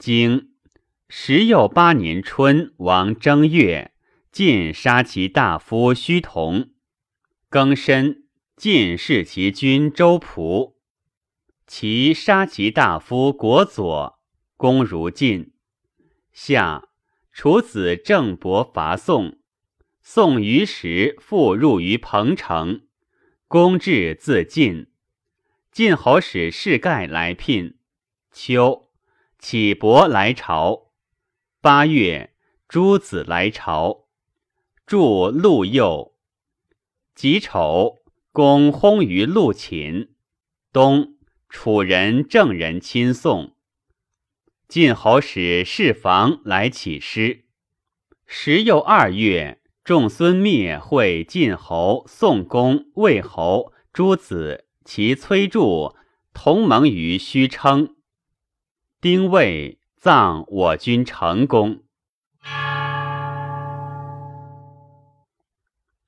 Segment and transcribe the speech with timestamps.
[0.00, 0.52] 经
[1.10, 3.92] 十又八年春，王正月，
[4.32, 6.70] 晋杀其大夫胥同。
[7.50, 8.24] 庚申，
[8.56, 10.76] 晋弑其君周仆。
[11.66, 14.18] 其杀其大夫国佐，
[14.56, 15.52] 公如晋。
[16.32, 16.88] 夏，
[17.30, 19.38] 楚子郑伯伐宋。
[20.02, 22.86] 宋于时复入于彭城。
[23.46, 24.86] 公至自晋。
[25.70, 27.76] 晋侯使士盖来聘。
[28.32, 28.89] 秋。
[29.40, 30.90] 启伯来朝，
[31.62, 32.34] 八月，
[32.68, 34.04] 诸子来朝，
[34.86, 36.14] 祝陆右。
[37.14, 38.00] 己丑，
[38.32, 40.10] 公薨于陆秦。
[40.74, 41.14] 冬，
[41.48, 43.56] 楚人郑人亲送。
[44.68, 47.46] 晋侯使侍房来起师。
[48.26, 55.96] 时又二月，仲孙灭会晋侯、宋公、魏侯诸子，其崔杼
[56.34, 57.96] 同盟于虚称。
[59.02, 61.84] 丁未，葬我军成功。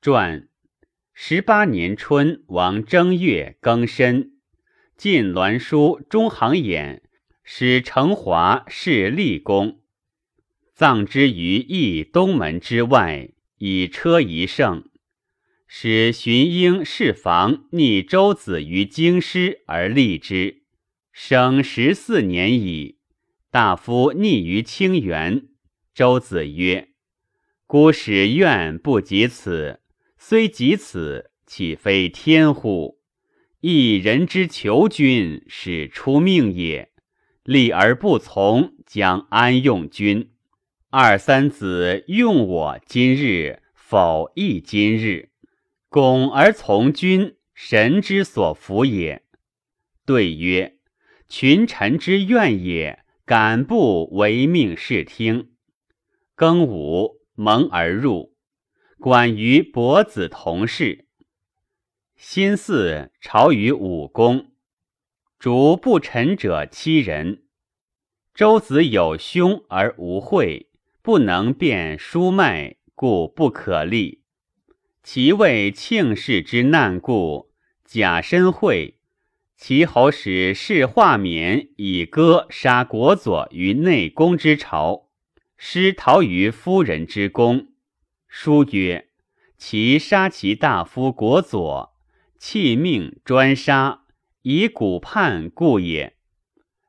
[0.00, 0.48] 传
[1.12, 4.38] 十八年春，王正月庚申，
[4.96, 7.00] 晋栾书中行偃
[7.44, 9.82] 使成华侍立功，
[10.72, 14.88] 葬之于邑东门之外，以车一乘。
[15.66, 20.62] 使荀婴侍房逆周子于京师而立之。
[21.20, 22.98] 生十四年矣，
[23.50, 25.48] 大夫逆于清源。
[25.92, 26.90] 周子曰
[27.66, 29.80] ：“孤使愿不及此，
[30.16, 33.00] 虽及此，岂非天乎？
[33.60, 36.92] 一人之求君，使出命也。
[37.42, 40.30] 立而不从，将安用君？
[40.90, 45.30] 二三子用我今日，否亦今日？
[45.88, 49.24] 拱而从君，神之所服也。”
[50.06, 50.77] 对曰。
[51.28, 55.50] 群臣之怨也，敢不唯命是听？
[56.34, 58.34] 庚午，蒙而入，
[58.98, 61.06] 管于伯子同事。
[62.16, 64.52] 辛巳，朝于武功，
[65.38, 67.44] 主不臣者七人。
[68.34, 70.70] 周子有兄而无惠，
[71.02, 74.22] 不能辨书脉，故不可立。
[75.02, 77.52] 其为庆氏之难故，
[77.84, 78.97] 假身惠。
[79.58, 85.08] 齐侯使士化冕以歌杀国佐于内宫之朝，
[85.56, 87.66] 师逃于夫人之宫。
[88.28, 89.08] 书曰
[89.58, 91.92] ：“其杀其大夫国佐，
[92.38, 94.04] 弃命专杀，
[94.42, 96.14] 以古叛故也。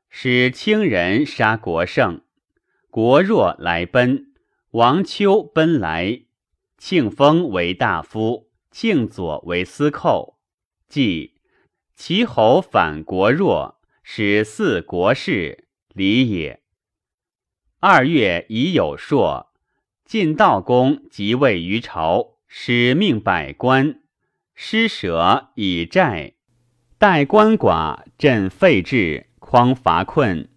[0.08, 2.22] 使清人杀国胜，
[2.88, 4.32] 国若来奔，
[4.70, 6.20] 王丘奔来，
[6.78, 10.38] 庆封为大夫，庆佐为司寇，
[10.88, 11.34] 即。”
[12.02, 16.60] 齐侯反国弱，使四国事，礼也。
[17.78, 19.52] 二月已有朔，
[20.06, 24.00] 晋悼公即位于朝，使命百官，
[24.54, 26.32] 施舍以债，
[26.96, 30.48] 待官寡，振废制，匡乏困，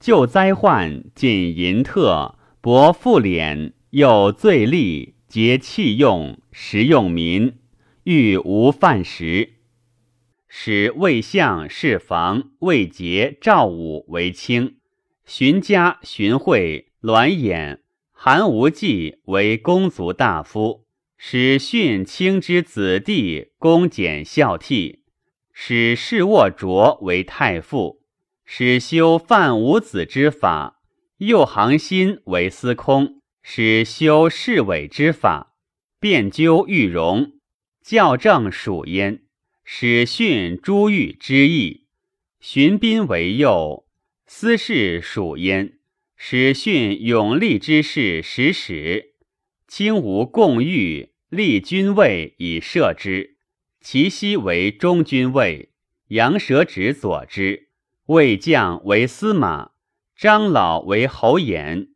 [0.00, 7.58] 救灾患，尽淫特，薄赋敛，又罪吏，皆弃用，食用民，
[8.04, 9.55] 欲无饭食。
[10.58, 14.78] 使魏相侍房魏杰赵武为卿，
[15.26, 17.80] 荀家荀惠栾衍
[18.10, 20.86] 韩无忌为公族大夫，
[21.18, 25.00] 使训卿之子弟恭俭孝悌，
[25.52, 28.00] 使士沃卓为太傅，
[28.46, 30.80] 使修范武子之法，
[31.18, 35.54] 右行新为司空，使修侍伪之法，
[36.00, 37.32] 辩究玉容，
[37.82, 39.25] 校正属焉。
[39.68, 41.86] 使训珠玉之意，
[42.38, 43.84] 荀宾为右，
[44.24, 45.80] 司事属焉。
[46.14, 49.14] 使训永历之事，使使
[49.66, 53.38] 卿无共御，立君位以设之。
[53.80, 55.72] 其息为中军位，
[56.08, 57.70] 杨蛇指左之。
[58.06, 59.72] 魏将为司马，
[60.16, 61.88] 张老为侯衍，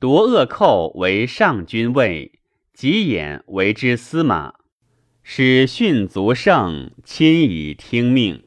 [0.00, 2.40] 夺恶寇为上军位，
[2.72, 4.54] 吉衍为之司马。
[5.26, 8.44] 使训卒胜，亲以听命。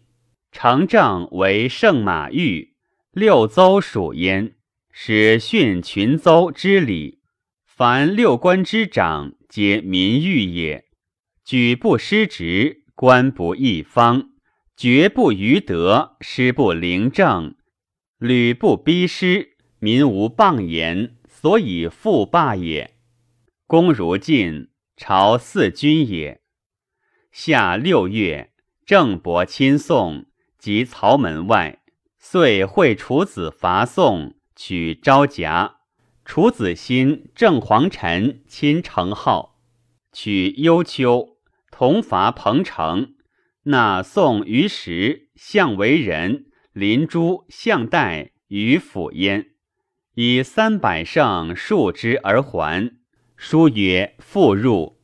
[0.52, 2.76] 成正为圣马御，
[3.12, 4.54] 六邹属焉。
[4.92, 7.20] 使训群邹之礼，
[7.66, 10.86] 凡六官之长，皆民御也。
[11.44, 14.30] 举不失职，官不一方，
[14.76, 17.56] 绝不逾德，师不凌政，
[18.20, 22.96] 屡不逼失，民无谤言，所以复霸也。
[23.66, 26.42] 公如晋，朝四君也。
[27.40, 28.50] 夏六月，
[28.84, 30.26] 郑伯亲宋，
[30.58, 31.84] 及曹门外，
[32.18, 35.76] 遂会楚子伐宋，取昭夹。
[36.26, 39.60] 楚子新、郑黄臣亲成号，
[40.12, 41.38] 取幽丘，
[41.70, 43.14] 同伐彭城。
[43.66, 49.50] 纳宋于时，相为人，林朱、相代于府焉。
[50.16, 52.98] 以三百胜数之而还。
[53.36, 54.98] 书曰：“复入。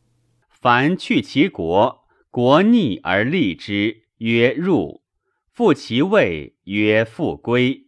[0.50, 2.03] 凡去其国，
[2.34, 5.04] 国逆而立之，曰入；
[5.52, 7.86] 复其位，曰复归。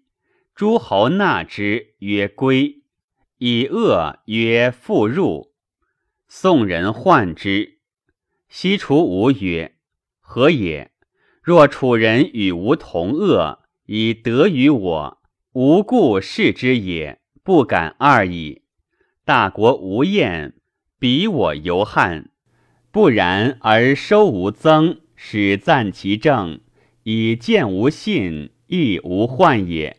[0.53, 2.83] 诸侯纳之，曰归。”
[3.39, 5.51] 以恶曰复入，
[6.27, 7.79] 宋人患之。
[8.47, 9.77] 西楚吴曰
[10.21, 10.91] ：“何也？
[11.41, 18.61] 若楚人与吾同恶，以得于我，无故视之也，不敢二矣。
[19.23, 20.53] 大国无厌，
[20.99, 22.29] 彼我犹汉；
[22.95, 26.61] 不然而收无增，使赞其政，
[27.03, 29.97] 以见无信，亦无患也。”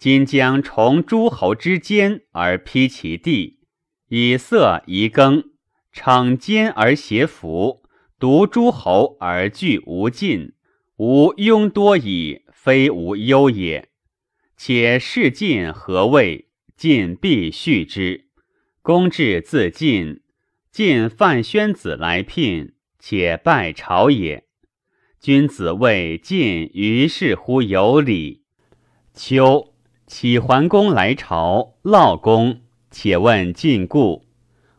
[0.00, 3.58] 今将从诸侯之间而披其地，
[4.08, 5.44] 以色夷耕，
[5.92, 7.82] 逞奸而挟服，
[8.18, 10.54] 独诸侯而惧无尽，
[10.96, 13.90] 无庸多矣，非无忧也。
[14.56, 16.48] 且事尽何谓？
[16.78, 18.28] 尽必续之。
[18.80, 20.22] 公至自尽，
[20.72, 24.46] 晋范宣子来聘，且拜朝也。
[25.20, 28.44] 君子谓晋于是乎有礼。
[29.12, 29.74] 秋。
[30.06, 34.26] 启桓公来朝，劳公，且问晋故。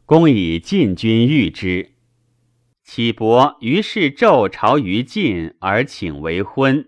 [0.07, 1.93] 公以晋君遇之。
[2.83, 6.87] 启伯于是昼朝于晋，而请为婚。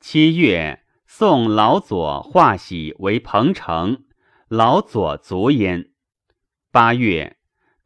[0.00, 4.04] 七月，宋老左化喜为彭城，
[4.48, 5.90] 老左卒焉。
[6.72, 7.35] 八月，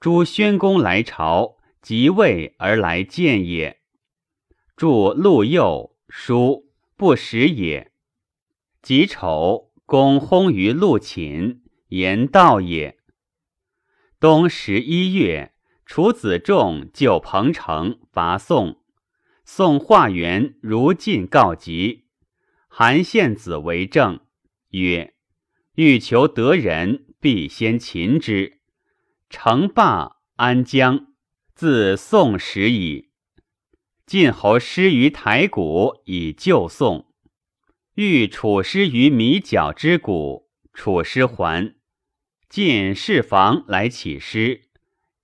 [0.00, 3.80] 诸宣公来朝，即位而来见也。
[4.74, 7.92] 著陆右书不识也。
[8.80, 12.96] 己丑，公薨于陆寝，言道也。
[14.18, 15.52] 冬十一月，
[15.84, 18.80] 楚子仲救彭城，伐宋。
[19.44, 22.06] 宋化元如晋告急，
[22.68, 24.20] 韩献子为政，
[24.70, 25.12] 曰
[25.76, 28.59] ：“欲求得人，必先擒之。
[29.30, 31.06] 成霸安江，
[31.54, 33.10] 自宋始矣。
[34.04, 37.06] 晋侯失于台谷，以救宋。”
[37.94, 41.76] 欲楚师于米角之谷，楚师还。
[42.48, 44.62] 晋侍房来起师。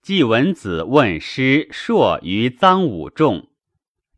[0.03, 3.51] 季文子问师硕于臧武仲，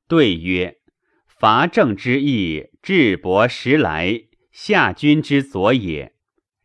[0.07, 0.81] 对曰
[1.27, 6.15] ：“伐郑之意，智伯时来，下君之左也。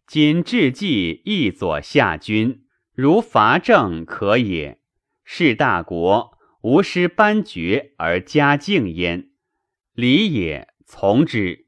[0.05, 2.62] 今至计亦左下君，
[2.93, 4.79] 如伐郑可也。
[5.23, 9.29] 是大国，无失班爵而加敬焉，
[9.93, 11.67] 礼也，从之。”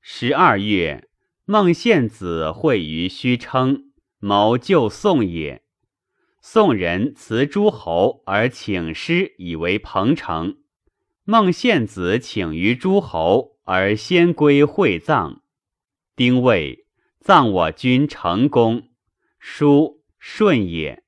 [0.00, 1.08] 十二月，
[1.44, 5.62] 孟献子会于虚称，谋救宋也。
[6.40, 10.56] 宋人辞诸侯而请师以为彭城。
[11.24, 15.42] 孟献子请于诸侯而先归会葬。
[16.16, 16.86] 丁未，
[17.20, 18.88] 葬我君成公，
[19.38, 21.02] 书顺也。